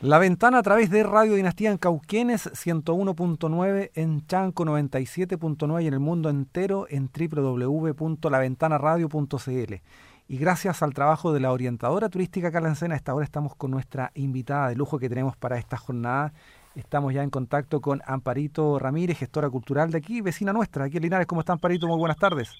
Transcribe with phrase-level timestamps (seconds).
[0.00, 5.94] La ventana a través de Radio Dinastía en Cauquenes 101.9, en Chanco 97.9 y en
[5.94, 9.74] el mundo entero en www.laventanaradio.cl.
[10.28, 13.72] Y gracias al trabajo de la orientadora turística Carla Encena, a esta hora estamos con
[13.72, 16.32] nuestra invitada de lujo que tenemos para esta jornada.
[16.76, 21.02] Estamos ya en contacto con Amparito Ramírez, gestora cultural de aquí, vecina nuestra, aquí en
[21.02, 21.26] Linares.
[21.26, 21.88] ¿Cómo está Amparito?
[21.88, 22.56] Muy buenas tardes.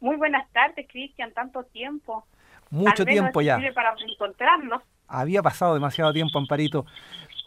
[0.00, 2.24] Muy buenas tardes, Cristian, tanto tiempo.
[2.70, 3.60] Mucho tiempo ya.
[3.74, 4.80] Para encontrarnos.
[5.08, 6.86] Había pasado demasiado tiempo, Amparito.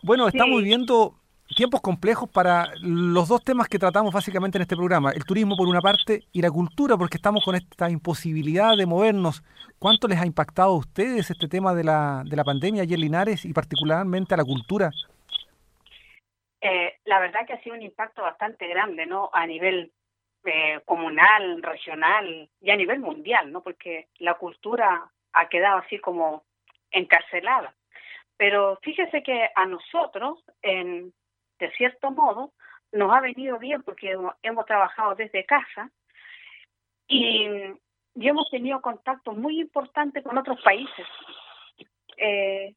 [0.04, 1.16] Bueno, estamos viviendo
[1.56, 5.68] tiempos complejos para los dos temas que tratamos básicamente en este programa, el turismo por
[5.68, 9.44] una parte y la cultura, porque estamos con esta imposibilidad de movernos.
[9.80, 13.46] ¿Cuánto les ha impactado a ustedes este tema de la, de la pandemia en Linares
[13.46, 14.92] y particularmente a la cultura?
[16.62, 19.30] Eh, la verdad que ha sido un impacto bastante grande, ¿no?
[19.32, 19.92] A nivel
[20.44, 23.62] eh, comunal, regional y a nivel mundial, ¿no?
[23.62, 26.44] Porque la cultura ha quedado así como
[26.92, 27.74] encarcelada.
[28.38, 31.14] Pero fíjese que a nosotros, en,
[31.60, 32.54] de cierto modo,
[32.92, 35.90] nos ha venido bien porque hemos, trabajado desde casa
[37.08, 37.48] y,
[38.16, 41.06] hemos tenido contactos muy importantes con otros países,
[42.18, 42.74] eh,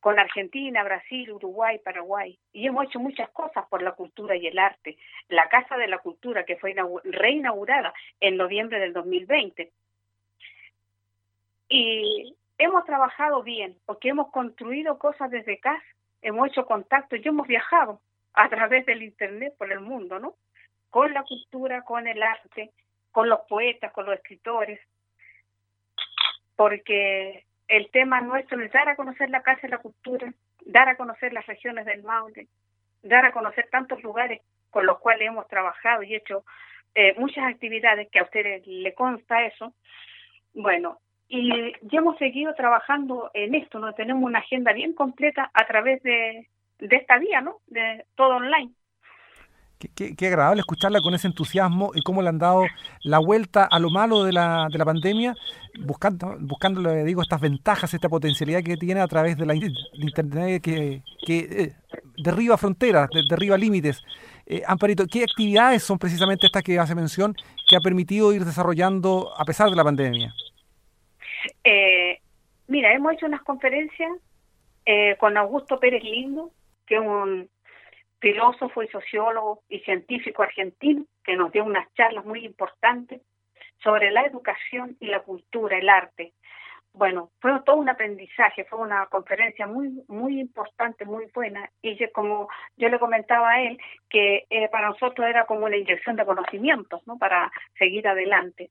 [0.00, 4.58] con Argentina, Brasil, Uruguay, Paraguay, y hemos hecho muchas cosas por la cultura y el
[4.58, 4.98] arte.
[5.28, 9.72] La Casa de la Cultura, que fue reinaugurada en noviembre del 2020.
[11.68, 15.84] Y hemos trabajado bien, porque hemos construido cosas desde casa,
[16.20, 18.00] hemos hecho contactos, y hemos viajado
[18.34, 20.34] a través del Internet por el mundo, ¿no?
[20.90, 22.70] Con la cultura, con el arte,
[23.10, 24.80] con los poetas, con los escritores,
[26.56, 30.32] porque el tema nuestro es dar a conocer la casa de la cultura,
[30.64, 32.46] dar a conocer las regiones del Maule,
[33.02, 36.44] dar a conocer tantos lugares con los cuales hemos trabajado y hecho
[36.94, 39.74] eh, muchas actividades que a ustedes le consta eso.
[40.54, 40.98] Bueno,
[41.34, 43.94] y ya hemos seguido trabajando en esto, ¿no?
[43.94, 46.46] Tenemos una agenda bien completa a través de,
[46.78, 47.56] de esta vía, ¿no?
[47.68, 48.70] De todo online.
[49.78, 52.66] Qué, qué, agradable escucharla con ese entusiasmo y cómo le han dado
[53.02, 55.34] la vuelta a lo malo de la, de la pandemia,
[55.80, 60.62] buscando, buscando, le digo, estas ventajas, esta potencialidad que tiene a través de la Internet
[60.62, 61.72] que, que eh,
[62.18, 64.02] derriba fronteras, derriba límites.
[64.46, 67.34] Eh, Amparito, ¿qué actividades son precisamente estas que hace mención
[67.66, 70.34] que ha permitido ir desarrollando a pesar de la pandemia?
[71.64, 72.18] Eh,
[72.68, 74.10] mira, hemos hecho unas conferencias
[74.84, 76.50] eh, con Augusto Pérez Lindo,
[76.86, 77.48] que es un
[78.20, 83.20] filósofo y sociólogo y científico argentino, que nos dio unas charlas muy importantes
[83.82, 86.32] sobre la educación y la cultura, el arte.
[86.94, 92.48] Bueno, fue todo un aprendizaje, fue una conferencia muy muy importante, muy buena, y como
[92.76, 93.78] yo le comentaba a él,
[94.10, 97.18] que eh, para nosotros era como una inyección de conocimientos, ¿no?
[97.18, 98.70] Para seguir adelante.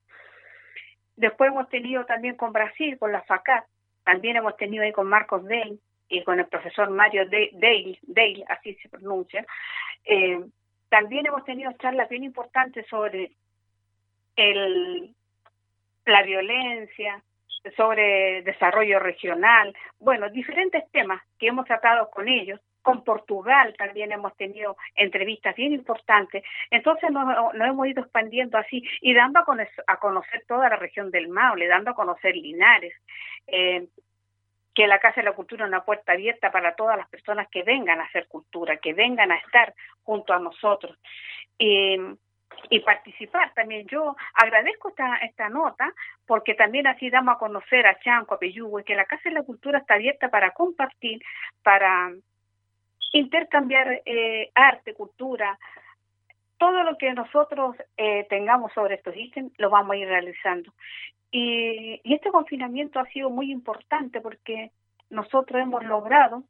[1.16, 3.66] Después hemos tenido también con Brasil, con la FACAT,
[4.04, 5.78] también hemos tenido ahí con Marcos Dale
[6.10, 9.46] y con el profesor Mario Dale, Dale así se pronuncia.
[10.06, 10.40] Eh,
[10.90, 13.32] también hemos tenido charlas bien importantes sobre
[14.36, 15.14] el,
[16.06, 17.22] la violencia,
[17.78, 24.36] sobre desarrollo regional, bueno, diferentes temas que hemos tratado con ellos con Portugal también hemos
[24.36, 26.44] tenido entrevistas bien importantes.
[26.70, 31.68] Entonces nos, hemos ido expandiendo así y dando a conocer, toda la región del Maule,
[31.68, 32.94] dando a conocer Linares.
[33.48, 33.88] Eh,
[34.74, 37.64] que la Casa de la Cultura es una puerta abierta para todas las personas que
[37.64, 40.98] vengan a hacer cultura, que vengan a estar junto a nosotros.
[41.58, 43.86] y participar también.
[43.88, 45.94] Yo agradezco esta, esta nota
[46.26, 49.44] porque también así damos a conocer a Chanco, a Peyúgue, que la Casa de la
[49.44, 51.22] Cultura está abierta para compartir,
[51.64, 52.12] para
[53.12, 55.58] intercambiar eh, arte, cultura,
[56.58, 60.74] todo lo que nosotros eh, tengamos sobre estos ítems lo vamos a ir realizando.
[61.32, 64.72] Y, y este confinamiento ha sido muy importante porque
[65.10, 66.44] nosotros hemos logrado,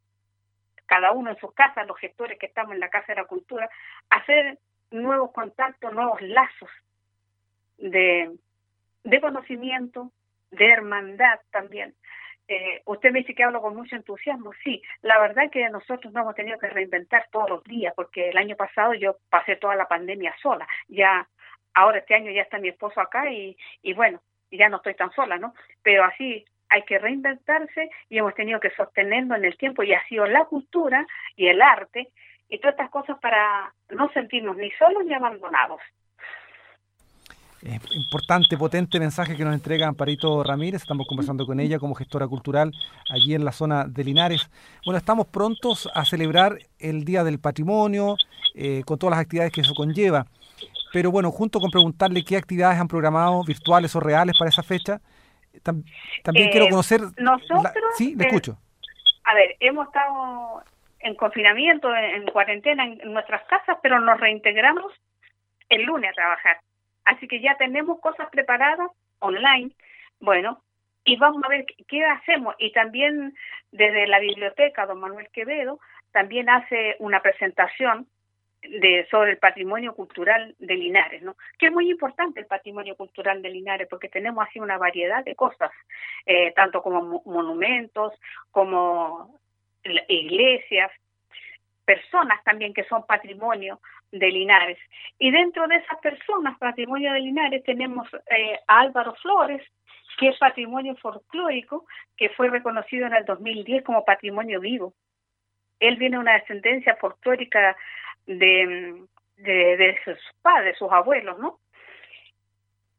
[0.86, 3.70] cada uno en sus casas, los gestores que estamos en la Casa de la Cultura,
[4.10, 4.60] hacer
[4.92, 6.70] nuevos contactos, nuevos lazos
[7.78, 8.36] de,
[9.04, 10.12] de conocimiento,
[10.52, 11.96] de hermandad también.
[12.54, 14.52] Eh, usted me dice que hablo con mucho entusiasmo.
[14.62, 18.28] Sí, la verdad es que nosotros no hemos tenido que reinventar todos los días, porque
[18.28, 20.68] el año pasado yo pasé toda la pandemia sola.
[20.90, 21.26] Ya,
[21.74, 24.20] ahora este año ya está mi esposo acá y, y bueno,
[24.52, 25.54] ya no estoy tan sola, ¿no?
[25.82, 30.04] Pero así hay que reinventarse y hemos tenido que sostenerlo en el tiempo y ha
[30.08, 31.08] sido la cultura
[31.38, 32.10] y el arte
[32.50, 35.80] y todas estas cosas para no sentirnos ni solos ni abandonados.
[37.64, 40.82] Eh, importante, potente mensaje que nos entrega Amparito Ramírez.
[40.82, 42.72] Estamos conversando con ella como gestora cultural
[43.10, 44.50] allí en la zona de Linares.
[44.84, 48.16] Bueno, estamos prontos a celebrar el Día del Patrimonio
[48.56, 50.26] eh, con todas las actividades que eso conlleva.
[50.92, 55.00] Pero bueno, junto con preguntarle qué actividades han programado, virtuales o reales para esa fecha,
[55.62, 57.02] también quiero eh, conocer...
[57.18, 57.72] Nosotros...
[57.96, 58.58] sí, le escucho.
[59.24, 60.64] A ver, hemos estado
[61.00, 64.92] en confinamiento, en, cuarentena en, nuestras casas, pero nos reintegramos
[65.70, 66.58] el lunes a trabajar.
[67.06, 68.90] Así que ya tenemos cosas preparadas
[69.20, 69.72] online.
[70.20, 70.62] Bueno,
[71.04, 72.56] y vamos a ver qué hacemos.
[72.60, 73.36] Y también
[73.72, 75.80] desde la biblioteca, don Manuel Quevedo,
[76.12, 78.08] también hace una presentación
[78.62, 81.36] de sobre el patrimonio cultural de Linares, ¿no?
[81.58, 85.36] Que es muy importante el patrimonio cultural de Linares porque tenemos así una variedad de
[85.36, 85.72] cosas,
[86.28, 88.14] eh, tanto como monumentos,
[88.52, 89.40] como
[90.08, 90.92] iglesias,
[91.92, 93.80] personas también que son patrimonio
[94.12, 94.78] de Linares.
[95.20, 99.62] Y dentro de esas personas, patrimonio de Linares, tenemos eh, a Álvaro Flores,
[100.18, 101.86] que es patrimonio folclórico,
[102.16, 104.94] que fue reconocido en el 2010 como patrimonio vivo.
[105.80, 107.76] Él viene de una descendencia folclórica
[108.26, 109.04] de,
[109.38, 111.60] de, sus padres, sus abuelos, ¿no?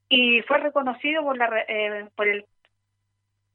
[0.08, 2.44] Y fue reconocido por, la, eh, por el,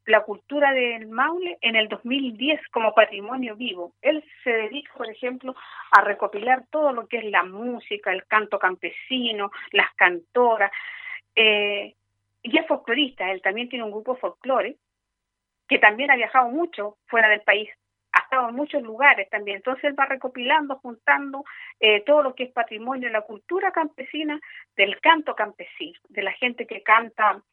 [0.08, 3.94] la cultura del Maule en el 2010 como patrimonio vivo.
[4.02, 5.54] Él se dedica, por ejemplo,
[5.92, 10.72] a recopilar todo lo que es la música, el canto campesino, las cantoras.
[11.36, 11.94] Eh,
[12.42, 14.78] y es folclorista, él también tiene un grupo folclore
[15.68, 17.70] que también ha viajado mucho fuera del país
[18.14, 19.58] ha estado en muchos lugares también.
[19.58, 21.44] Entonces él va recopilando, juntando
[21.80, 24.40] eh, todo lo que es patrimonio la cultura campesina,
[24.76, 27.44] del canto campesino, de la gente que canta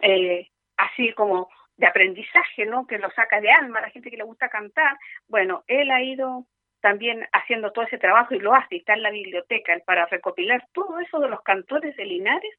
[0.00, 2.86] eh, así como de aprendizaje, ¿no?
[2.86, 4.96] Que lo saca de alma, la gente que le gusta cantar.
[5.28, 6.46] Bueno, él ha ido
[6.80, 10.98] también haciendo todo ese trabajo y lo hace, está en la biblioteca para recopilar todo
[11.00, 12.52] eso de los cantores de Linares,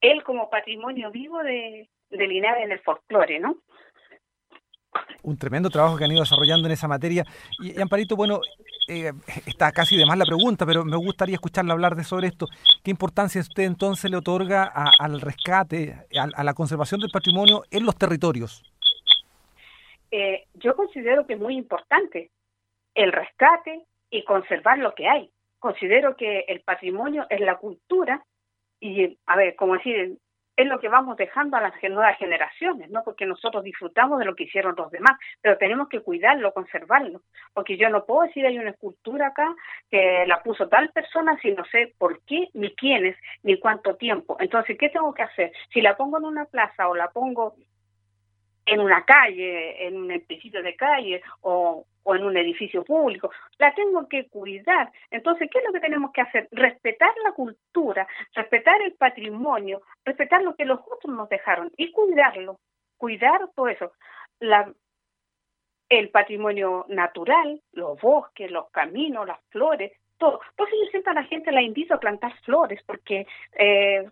[0.00, 3.56] él como patrimonio vivo de, de Linares en el folclore, ¿no?
[5.22, 7.24] un tremendo trabajo que han ido desarrollando en esa materia.
[7.60, 8.40] Y, Amparito, bueno,
[8.90, 9.12] eh,
[9.46, 12.46] está casi de más la pregunta, pero me gustaría escucharle hablar de sobre esto.
[12.82, 14.64] ¿Qué importancia usted entonces le otorga
[14.98, 18.64] al rescate, a, la conservación del patrimonio en los territorios?
[20.10, 22.30] Eh, yo considero que es muy importante
[22.96, 25.30] el rescate y conservar lo que hay.
[25.60, 28.24] Considero que el patrimonio es la cultura
[28.80, 30.18] y, a ver, como decir,
[30.60, 33.02] es lo que vamos dejando a las nuevas generaciones, ¿no?
[33.04, 37.22] Porque nosotros disfrutamos de lo que hicieron los demás, pero tenemos que cuidarlo, conservarlo,
[37.52, 39.54] porque yo no puedo decir hay una escultura acá
[39.90, 44.36] que la puso tal persona si no sé por qué, ni quiénes, ni cuánto tiempo.
[44.40, 45.52] Entonces, ¿qué tengo que hacer?
[45.72, 47.54] Si la pongo en una plaza o la pongo
[48.66, 53.74] en una calle, en un edificio de calle o, o en un edificio público, la
[53.74, 54.92] tengo que cuidar.
[55.10, 56.48] Entonces, ¿qué es lo que tenemos que hacer?
[56.52, 62.60] Respetar la cultura, respetar el patrimonio, respetar lo que los otros nos dejaron y cuidarlo,
[62.96, 63.92] cuidar todo eso.
[64.38, 64.72] La,
[65.88, 70.40] el patrimonio natural, los bosques, los caminos, las flores, todo.
[70.56, 74.08] Por eso yo siempre a la gente la invito a plantar flores, porque eh,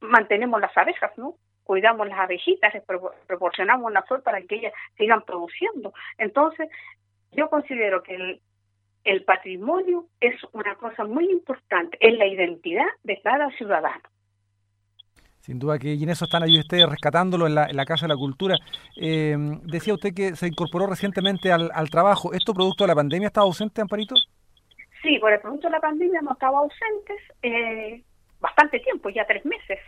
[0.00, 1.36] mantenemos las abejas, ¿no?
[1.64, 2.82] Cuidamos las abejitas, les
[3.26, 5.94] proporcionamos una flor para que ellas sigan produciendo.
[6.18, 6.68] Entonces,
[7.32, 8.40] yo considero que
[9.04, 14.02] el, patrimonio es una cosa muy importante, es la identidad de cada ciudadano.
[15.40, 18.14] Sin duda que en eso están ahí ustedes rescatándolo en la, en la Casa de
[18.14, 18.56] la Cultura.
[18.96, 22.32] Eh, decía usted que se incorporó recientemente al, trabajo.
[22.32, 24.14] ¿Esto producto de la pandemia estaba ausente, Amparito?
[25.02, 28.02] Sí, por el producto de la pandemia hemos estado ausentes eh,
[28.40, 29.78] bastante tiempo, ya tres meses.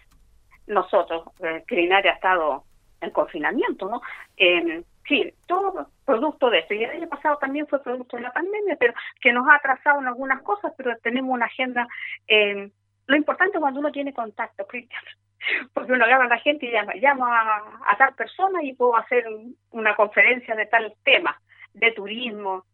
[0.67, 2.65] Nosotros, eh, ha estado
[3.01, 4.03] en confinamiento, ¿no?
[4.37, 6.75] Eh, Sí, todo producto de esto.
[6.75, 10.01] Y el año pasado también fue producto de la pandemia, pero que nos ha atrasado
[10.01, 11.87] en algunas cosas, pero tenemos una agenda.
[12.27, 12.71] Eh,
[13.07, 15.03] lo importante es cuando uno tiene contacto, Cristian,
[15.75, 19.25] porque uno llama a la gente y llama, llama a, tal persona y puedo hacer
[19.71, 21.41] una conferencia de tal tema,
[21.73, 22.65] de turismo,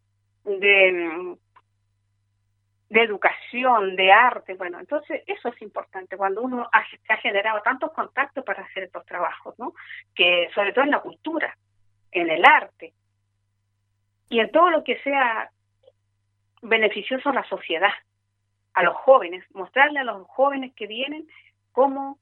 [0.45, 1.37] de
[2.93, 8.45] de educación, de arte, bueno, entonces eso es importante cuando uno ha, generado tantos contactos
[8.45, 9.73] para hacer estos trabajos, ¿no?
[10.15, 11.57] Que sobre todo en la cultura,
[12.11, 12.93] en el arte.
[14.29, 15.51] Y en todo lo que sea
[16.61, 17.95] beneficioso a la sociedad,
[18.75, 21.27] a los jóvenes, mostrarle a los jóvenes que vienen
[21.73, 22.19] cómo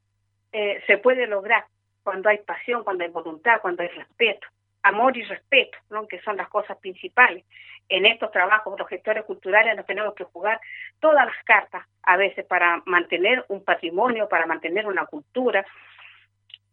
[0.53, 1.65] eh, se puede lograr
[2.01, 4.47] cuando hay pasión, cuando hay voluntad, cuando hay respeto,
[4.83, 6.07] amor y respeto, ¿no?
[6.07, 7.45] que son las cosas principales.
[7.89, 10.59] En estos trabajos, los gestores culturales nos tenemos que jugar
[10.99, 15.65] todas las cartas, a veces para mantener un patrimonio, para mantener una cultura,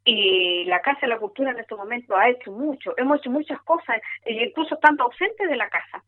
[0.05, 3.61] y la Casa de la Cultura en este momento ha hecho mucho, hemos hecho muchas
[3.63, 6.03] cosas, e incluso estando ausentes de la casa,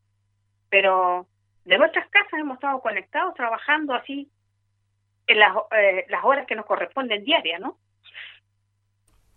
[0.71, 1.27] pero
[1.65, 4.31] de nuestras casas hemos estado conectados, trabajando así
[5.27, 7.77] en las, eh, las horas que nos corresponden diarias, ¿no?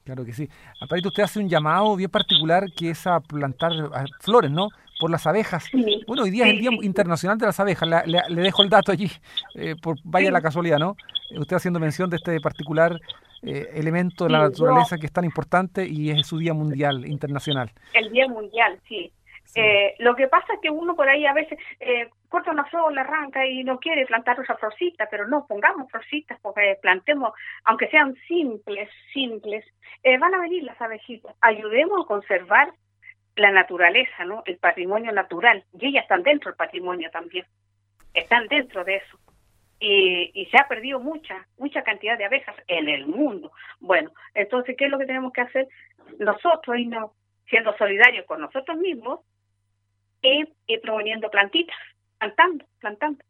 [0.03, 0.49] Claro que sí.
[0.81, 3.71] Aparito, usted hace un llamado bien particular que es a plantar
[4.19, 4.69] flores, ¿no?
[4.99, 5.69] Por las abejas.
[6.07, 7.89] bueno, hoy día es el Día Internacional de las Abejas.
[8.05, 9.09] Le, dejo el dato allí,
[9.55, 10.95] eh, por vaya la casualidad, ¿no?
[11.37, 12.99] Usted haciendo mención de este particular
[13.41, 17.71] eh, elemento de la naturaleza que es tan importante y es su Día Mundial Internacional.
[17.93, 19.11] El Día Mundial, sí.
[19.55, 22.91] Eh, lo que pasa es que uno por ahí a veces eh, corta una flor,
[22.91, 27.31] la arranca y no quiere plantar esa florcita, pero no, pongamos florcitas porque plantemos,
[27.63, 29.63] aunque sean simples, simples,
[30.01, 31.35] eh, van a venir las abejitas.
[31.41, 32.73] Ayudemos a conservar
[33.35, 34.41] la naturaleza, ¿no?
[34.47, 35.63] El patrimonio natural.
[35.79, 37.45] Y ellas están dentro del patrimonio también.
[38.15, 39.19] Están dentro de eso.
[39.79, 43.51] Y, y, se ha perdido mucha, mucha cantidad de abejas en el mundo.
[43.79, 45.67] Bueno, entonces, ¿qué es lo que tenemos que hacer?
[46.17, 47.13] Nosotros, y no,
[47.47, 49.19] siendo solidarios con nosotros mismos,
[50.23, 51.77] y, y proveniendo plantitas,
[52.23, 53.23] plantando, plantando.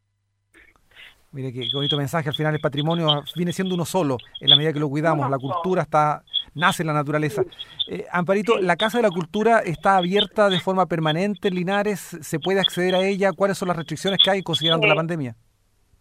[1.32, 2.30] Mire qué, bonito mensaje.
[2.30, 5.30] Al final el patrimonio viene siendo uno solo, en la medida que lo cuidamos.
[5.30, 6.22] La cultura está
[6.54, 7.42] nace en la naturaleza.
[7.90, 12.00] Eh, Amparito, ¿la Casa de la Cultura está abierta de forma permanente en Linares?
[12.00, 13.32] ¿Se puede acceder a ella?
[13.36, 15.34] ¿Cuáles son las restricciones que hay considerando la pandemia?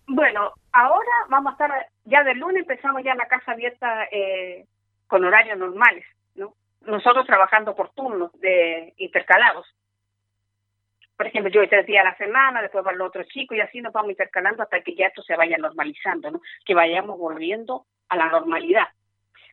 [0.07, 4.67] Bueno, ahora vamos a estar, ya del lunes empezamos ya la casa abierta eh,
[5.07, 6.53] con horarios normales, ¿no?
[6.83, 9.67] Nosotros trabajando por turnos de intercalados
[11.17, 13.61] por ejemplo, yo voy tres días a la semana, después va el otro chico y
[13.61, 16.41] así nos vamos intercalando hasta que ya esto se vaya normalizando, ¿no?
[16.65, 18.89] Que vayamos volviendo a la normalidad.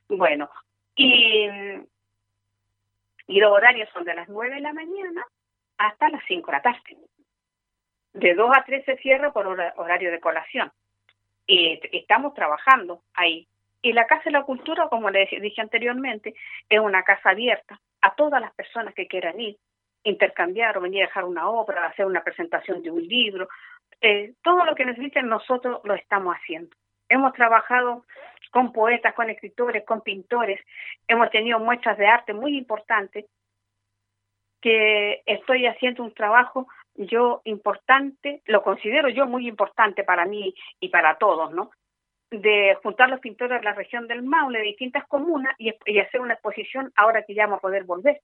[0.07, 0.49] Bueno,
[0.95, 1.47] y,
[3.27, 5.25] y los horarios son de las nueve de la mañana
[5.77, 6.97] hasta las cinco de la tarde.
[8.13, 10.71] De dos a tres se cierra por horario de colación.
[11.45, 13.47] Y estamos trabajando ahí.
[13.81, 16.33] Y la Casa de la Cultura, como les dije anteriormente,
[16.67, 19.57] es una casa abierta a todas las personas que quieran ir
[20.03, 23.49] intercambiar o venir a dejar una obra, hacer una presentación de un libro.
[24.01, 26.75] Eh, todo lo que necesiten nosotros lo estamos haciendo.
[27.09, 28.05] Hemos trabajado
[28.51, 30.59] con poetas, con escritores, con pintores,
[31.07, 33.25] hemos tenido muestras de arte muy importantes
[34.61, 40.89] que estoy haciendo un trabajo yo importante, lo considero yo muy importante para mí y
[40.89, 41.71] para todos, ¿no?
[42.29, 46.19] De juntar los pintores de la región del Maule, de distintas comunas, y, y hacer
[46.19, 48.21] una exposición ahora que ya vamos a poder volver.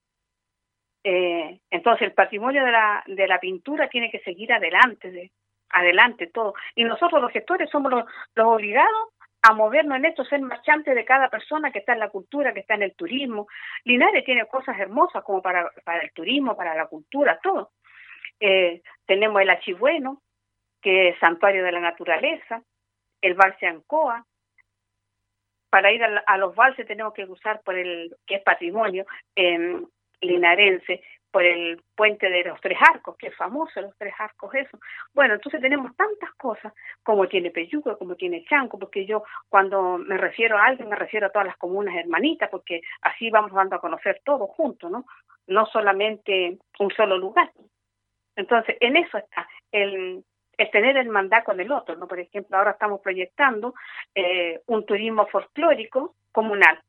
[1.08, 5.30] Eh, entonces el patrimonio de la, de la pintura tiene que seguir adelante, de,
[5.68, 6.54] adelante todo.
[6.74, 9.10] Y nosotros los gestores somos los, los obligados
[9.42, 12.58] a movernos en esto, ser marchantes de cada persona que está en la cultura, que
[12.58, 13.46] está en el turismo.
[13.84, 17.70] Linares tiene cosas hermosas como para, para el turismo, para la cultura, todo.
[18.40, 20.22] Eh, tenemos el Achibueno,
[20.82, 22.62] que es santuario de la naturaleza,
[23.20, 24.26] el Valse Ancoa.
[25.70, 29.04] Para ir a, los valses tenemos que usar por el que es patrimonio,
[29.36, 29.84] eh,
[30.20, 31.02] linarense
[31.36, 34.78] por el puente de los tres arcos, que es famoso los tres arcos eso.
[35.12, 40.16] Bueno, entonces tenemos tantas cosas como tiene Peyuco, como tiene Chanco, porque yo cuando me
[40.16, 43.80] refiero a alguien me refiero a todas las comunas hermanitas, porque así vamos dando a
[43.80, 45.04] conocer todo junto, ¿no?
[45.46, 47.52] No solamente un solo lugar.
[48.34, 50.24] Entonces, en eso está el,
[50.56, 52.08] el tener el mandato con el otro, ¿no?
[52.08, 53.74] Por ejemplo, ahora estamos proyectando
[54.14, 56.80] eh, un turismo folclórico comunal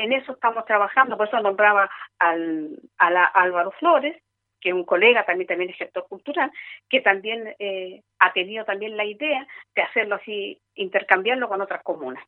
[0.00, 4.16] en eso estamos trabajando, por eso nombraba al, a la Álvaro Flores,
[4.60, 6.50] que es un colega también, también es gestor cultural,
[6.88, 12.22] que también eh, ha tenido también la idea de hacerlo así, intercambiarlo con otras comunas.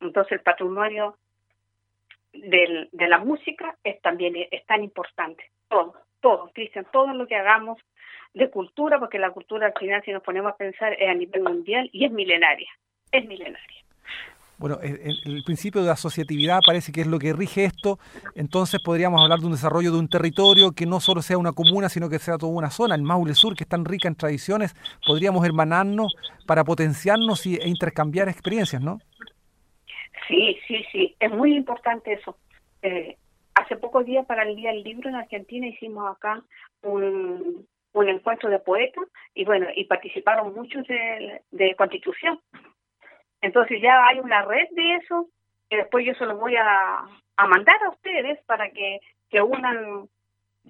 [0.00, 1.16] Entonces el patrimonio
[2.32, 5.50] de la música es también es tan importante.
[5.68, 7.78] Todo, todo, Cristian, todo lo que hagamos
[8.34, 11.42] de cultura, porque la cultura al final, si nos ponemos a pensar, es a nivel
[11.42, 12.70] mundial y es milenaria,
[13.10, 13.85] es milenaria.
[14.58, 17.98] Bueno, el, principio de asociatividad parece que es lo que rige esto,
[18.34, 21.90] entonces podríamos hablar de un desarrollo de un territorio que no solo sea una comuna,
[21.90, 24.74] sino que sea toda una zona, el Maule Sur, que es tan rica en tradiciones,
[25.06, 26.14] podríamos hermanarnos
[26.46, 28.98] para potenciarnos y, e intercambiar experiencias, ¿no?
[30.26, 32.38] Sí, sí, sí, es muy importante eso.
[32.80, 33.18] Eh,
[33.54, 36.42] hace pocos días para el Día del Libro en Argentina hicimos acá
[36.82, 42.40] un, un encuentro de poetas y bueno, y participaron muchos de, de Constitución
[43.46, 45.28] entonces ya hay una red de eso,
[45.68, 47.04] y después yo se lo voy a,
[47.36, 49.00] a mandar a ustedes para que
[49.30, 50.08] se unan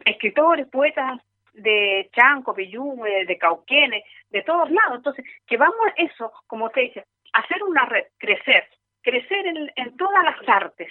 [0.05, 1.21] escritores, poetas
[1.53, 4.97] de Chanco, Peyúme, de Cauquenes, de todos lados.
[4.97, 8.69] Entonces, que vamos a eso, como usted dice, hacer una red, crecer,
[9.03, 10.91] crecer en, en todas las artes.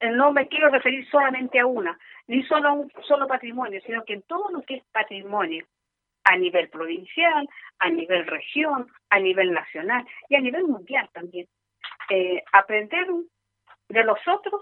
[0.00, 4.04] Eh, no me quiero referir solamente a una, ni solo a un solo patrimonio, sino
[4.04, 5.64] que en todo lo que es patrimonio,
[6.24, 11.46] a nivel provincial, a nivel región, a nivel nacional y a nivel mundial también.
[12.10, 13.06] Eh, aprender
[13.88, 14.60] de los otros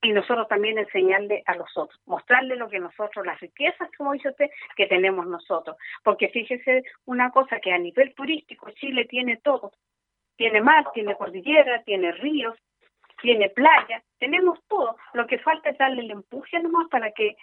[0.00, 4.30] y nosotros también enseñarle a los otros, mostrarle lo que nosotros, las riquezas, como dice
[4.30, 5.76] usted, que tenemos nosotros.
[6.02, 9.72] Porque fíjese una cosa que a nivel turístico Chile tiene todo.
[10.36, 12.56] Tiene mar, tiene cordillera, tiene ríos,
[13.20, 14.96] tiene playa, tenemos todo.
[15.12, 17.36] Lo que falta es darle el empuje nomás para que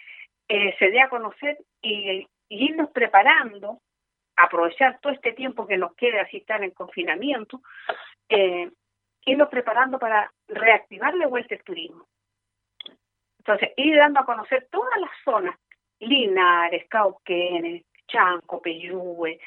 [0.48, 3.80] eh, se dé a conocer y y irnos preparando,
[4.36, 7.62] aprovechar todo este tiempo que nos queda así estar en confinamiento,
[8.28, 8.70] eh,
[9.24, 12.06] irnos preparando para reactivar de vuelta el turismo.
[13.38, 15.56] Entonces, ir dando a conocer todas las zonas
[16.00, 19.38] Linares, Cauquenes, Chanco, Peyúgue,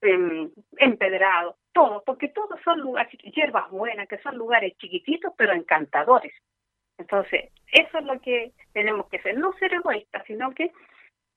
[0.00, 6.32] em, Empedrado, todo, porque todos son lugares, hierbas buenas, que son lugares chiquititos pero encantadores.
[6.98, 10.70] Entonces, eso es lo que tenemos que hacer, no ser egoístas, sino que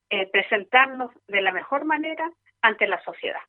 [0.10, 2.30] eh, presentarnos de la mejor manera
[2.62, 3.40] ante la sociedad.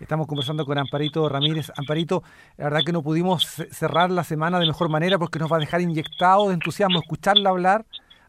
[0.00, 1.72] Estamos conversando con Amparito Ramírez.
[1.76, 2.22] Amparito,
[2.58, 5.60] la verdad que no pudimos cerrar la semana de mejor manera porque nos va a
[5.60, 6.98] dejar inyectados de entusiasmo.
[6.98, 7.86] Escucharla hablar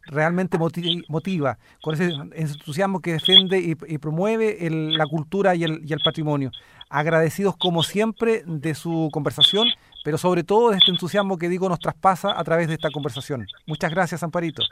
[0.08, 6.00] realmente motiva, con ese entusiasmo que defiende y, promueve la cultura y el, y el
[6.00, 6.52] patrimonio.
[6.90, 9.68] Agradecidos como siempre de su conversación,
[10.06, 13.46] pero sobre todo de este entusiasmo que digo nos traspasa a través de esta conversación.
[13.66, 14.64] Muchas gracias, Amparito.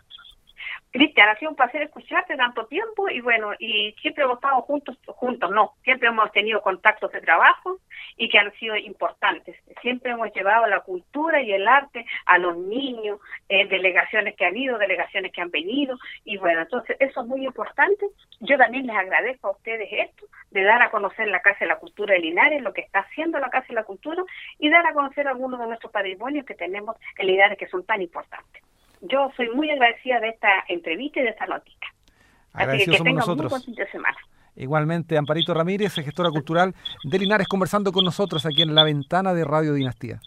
[0.96, 4.98] Cristian, ha sido un placer escucharte tanto tiempo y bueno, y siempre hemos estado juntos,
[5.08, 7.80] juntos, no, siempre hemos tenido contactos de trabajo
[8.16, 9.58] y que han sido importantes.
[9.82, 14.56] Siempre hemos llevado la cultura y el arte a los niños, eh, delegaciones que han
[14.56, 18.06] ido, delegaciones que han venido y bueno, entonces eso es muy importante.
[18.40, 21.80] Yo también les agradezco a ustedes esto, de dar a conocer la Casa de la
[21.80, 24.24] Cultura de Linares, lo que está haciendo la Casa de la Cultura
[24.60, 28.02] y dar a conocer algunos de nuestros patrimonios que tenemos en Linares que son tan
[28.02, 28.64] importantes
[29.10, 31.88] yo soy muy agradecida de esta entrevista y de esta noticia.
[32.54, 33.52] Así que, que nosotros.
[33.52, 34.18] un fin de semana.
[34.56, 39.44] Igualmente, Amparito Ramírez, gestora cultural de Linares, conversando con nosotros aquí en la ventana de
[39.44, 40.22] Radio Dinastía.